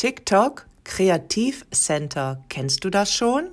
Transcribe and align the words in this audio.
TikTok 0.00 0.64
Kreativcenter. 0.84 2.42
Kennst 2.48 2.84
du 2.84 2.90
das 2.90 3.12
schon? 3.12 3.50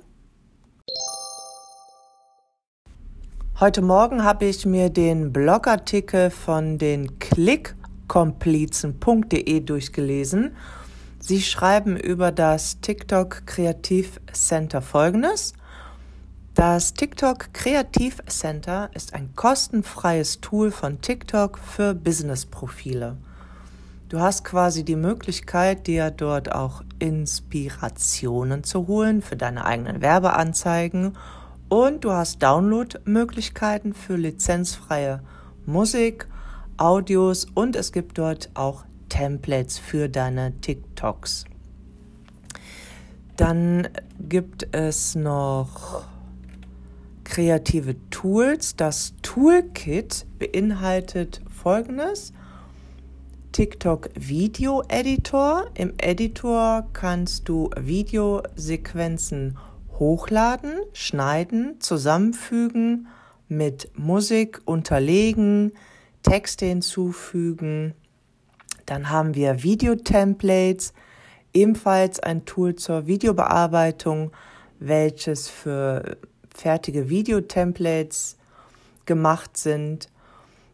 Heute 3.60 3.82
Morgen 3.82 4.24
habe 4.24 4.46
ich 4.46 4.64
mir 4.64 4.88
den 4.88 5.30
Blogartikel 5.30 6.30
von 6.30 6.78
den 6.78 7.18
Klickkomplizen.de 7.18 9.60
durchgelesen. 9.60 10.56
Sie 11.18 11.42
schreiben 11.42 11.98
über 11.98 12.32
das 12.32 12.80
TikTok 12.80 13.44
Kreativcenter 13.44 14.80
folgendes. 14.80 15.52
Das 16.54 16.94
TikTok 16.94 17.52
Kreativcenter 17.52 18.88
ist 18.94 19.12
ein 19.12 19.34
kostenfreies 19.36 20.40
Tool 20.40 20.70
von 20.70 21.02
TikTok 21.02 21.58
für 21.58 21.92
Business-Profile. 21.92 23.18
Du 24.08 24.20
hast 24.20 24.42
quasi 24.42 24.84
die 24.84 24.96
Möglichkeit, 24.96 25.86
dir 25.86 26.10
dort 26.10 26.50
auch 26.50 26.82
Inspirationen 26.98 28.64
zu 28.64 28.86
holen 28.86 29.20
für 29.20 29.36
deine 29.36 29.66
eigenen 29.66 30.00
Werbeanzeigen 30.00 31.12
und 31.68 32.04
du 32.04 32.12
hast 32.12 32.42
Download-Möglichkeiten 32.42 33.92
für 33.92 34.16
lizenzfreie 34.16 35.20
Musik, 35.66 36.26
Audios 36.78 37.46
und 37.52 37.76
es 37.76 37.92
gibt 37.92 38.16
dort 38.16 38.48
auch 38.54 38.86
Templates 39.10 39.78
für 39.78 40.08
deine 40.08 40.58
TikToks. 40.58 41.44
Dann 43.36 43.88
gibt 44.18 44.74
es 44.74 45.16
noch 45.16 46.04
kreative 47.24 47.94
Tools. 48.08 48.74
Das 48.74 49.12
Toolkit 49.20 50.24
beinhaltet 50.38 51.42
folgendes. 51.50 52.32
TikTok 53.52 54.10
Video 54.14 54.82
Editor. 54.88 55.70
Im 55.74 55.94
Editor 55.98 56.86
kannst 56.92 57.48
du 57.48 57.70
Videosequenzen 57.76 59.58
hochladen, 59.98 60.78
schneiden, 60.92 61.80
zusammenfügen, 61.80 63.08
mit 63.48 63.90
Musik 63.98 64.60
unterlegen, 64.64 65.72
Texte 66.22 66.66
hinzufügen. 66.66 67.94
Dann 68.86 69.10
haben 69.10 69.34
wir 69.34 69.62
Videotemplates, 69.62 70.92
ebenfalls 71.52 72.20
ein 72.20 72.44
Tool 72.44 72.76
zur 72.76 73.06
Videobearbeitung, 73.06 74.30
welches 74.78 75.48
für 75.48 76.18
fertige 76.54 77.08
Videotemplates 77.08 78.36
gemacht 79.06 79.56
sind. 79.56 80.08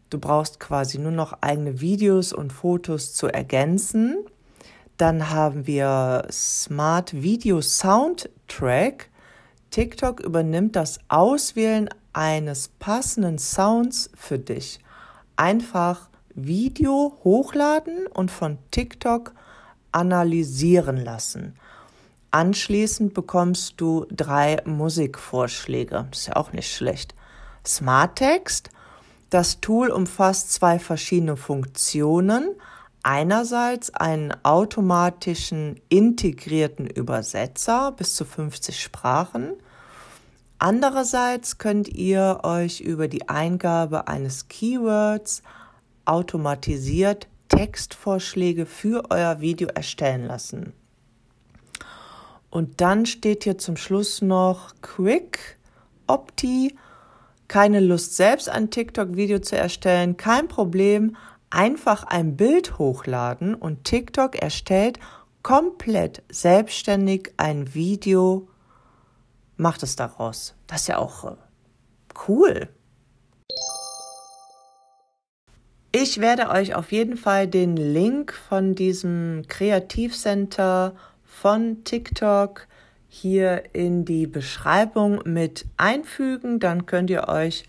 Du 0.09 0.19
brauchst 0.19 0.59
quasi 0.59 0.97
nur 0.97 1.11
noch 1.11 1.37
eigene 1.41 1.81
Videos 1.81 2.31
und 2.33 2.53
Fotos 2.53 3.13
zu 3.13 3.27
ergänzen. 3.27 4.17
Dann 4.97 5.29
haben 5.29 5.67
wir 5.67 6.27
Smart 6.31 7.13
Video 7.13 7.61
Soundtrack. 7.61 9.09
TikTok 9.71 10.21
übernimmt 10.21 10.75
das 10.75 10.99
Auswählen 11.09 11.89
eines 12.13 12.69
passenden 12.79 13.37
Sounds 13.39 14.09
für 14.15 14.39
dich. 14.39 14.79
Einfach 15.35 16.09
Video 16.33 17.17
hochladen 17.23 18.07
und 18.07 18.31
von 18.31 18.57
TikTok 18.71 19.33
analysieren 19.91 20.97
lassen. 20.97 21.55
Anschließend 22.31 23.13
bekommst 23.13 23.75
du 23.77 24.05
drei 24.11 24.61
Musikvorschläge. 24.65 26.07
Ist 26.11 26.27
ja 26.27 26.35
auch 26.35 26.51
nicht 26.51 26.73
schlecht. 26.73 27.15
Smart 27.65 28.17
Text 28.17 28.69
das 29.35 29.59
Tool 29.59 29.89
umfasst 29.89 30.53
zwei 30.53 30.79
verschiedene 30.79 31.35
Funktionen. 31.35 32.55
Einerseits 33.03 33.93
einen 33.93 34.33
automatischen 34.43 35.81
integrierten 35.89 36.87
Übersetzer 36.87 37.91
bis 37.91 38.15
zu 38.15 38.23
50 38.23 38.81
Sprachen. 38.81 39.55
Andererseits 40.57 41.57
könnt 41.57 41.89
ihr 41.89 42.39
euch 42.43 42.79
über 42.79 43.09
die 43.09 43.27
Eingabe 43.27 44.07
eines 44.07 44.47
Keywords 44.47 45.43
automatisiert 46.05 47.27
Textvorschläge 47.49 48.65
für 48.65 49.11
euer 49.11 49.41
Video 49.41 49.67
erstellen 49.67 50.27
lassen. 50.27 50.71
Und 52.49 52.79
dann 52.79 53.05
steht 53.05 53.43
hier 53.43 53.57
zum 53.57 53.75
Schluss 53.75 54.21
noch 54.21 54.75
Quick 54.81 55.57
Opti 56.07 56.77
keine 57.47 57.79
Lust, 57.79 58.15
selbst 58.15 58.49
ein 58.49 58.69
TikTok-Video 58.69 59.39
zu 59.39 59.57
erstellen, 59.57 60.17
kein 60.17 60.47
Problem. 60.47 61.15
Einfach 61.49 62.03
ein 62.03 62.35
Bild 62.35 62.79
hochladen 62.79 63.55
und 63.55 63.83
TikTok 63.83 64.35
erstellt 64.35 64.99
komplett 65.43 66.23
selbstständig 66.27 67.33
ein 67.37 67.75
Video, 67.75 68.47
macht 69.57 69.83
es 69.83 69.95
daraus. 69.95 70.55
Das 70.65 70.81
ist 70.81 70.87
ja 70.87 70.97
auch 70.97 71.23
äh, 71.23 71.35
cool. 72.27 72.67
Ich 75.91 76.19
werde 76.19 76.49
euch 76.49 76.75
auf 76.75 76.91
jeden 76.91 77.15
Fall 77.15 77.47
den 77.47 77.77
Link 77.77 78.33
von 78.33 78.75
diesem 78.75 79.43
Kreativcenter 79.47 80.95
von 81.23 81.83
TikTok 81.83 82.67
hier 83.15 83.63
in 83.73 84.03
die 84.03 84.27
Beschreibung 84.27 85.21
mit 85.25 85.65
einfügen. 85.77 86.59
Dann 86.59 86.85
könnt 86.85 87.09
ihr 87.09 87.29
euch 87.29 87.63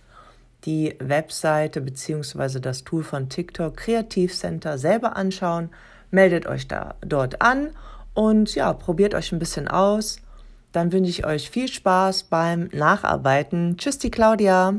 die 0.64 0.96
Webseite 0.98 1.80
bzw. 1.80 2.58
das 2.58 2.82
Tool 2.82 3.04
von 3.04 3.28
TikTok 3.28 3.76
Kreativcenter 3.76 4.76
selber 4.76 5.16
anschauen. 5.16 5.70
Meldet 6.10 6.46
euch 6.46 6.66
da 6.66 6.96
dort 7.00 7.42
an 7.42 7.70
und 8.14 8.54
ja, 8.54 8.72
probiert 8.72 9.14
euch 9.14 9.30
ein 9.30 9.38
bisschen 9.38 9.68
aus. 9.68 10.18
Dann 10.72 10.92
wünsche 10.92 11.10
ich 11.10 11.24
euch 11.24 11.48
viel 11.48 11.68
Spaß 11.68 12.24
beim 12.24 12.68
Nacharbeiten. 12.72 13.76
Tschüss, 13.78 13.98
die 13.98 14.10
Claudia. 14.10 14.74